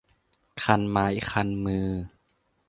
[0.63, 1.87] คันไม้คันมือ